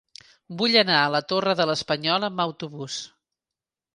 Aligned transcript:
Vull 0.61 0.77
anar 0.79 0.95
a 1.01 1.11
la 1.15 1.21
Torre 1.33 1.53
de 1.59 1.67
l'Espanyol 1.71 2.27
amb 2.29 2.43
autobús. 2.45 2.97